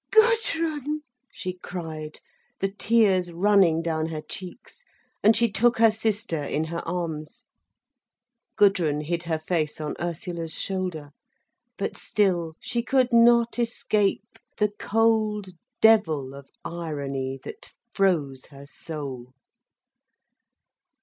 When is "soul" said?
18.65-19.33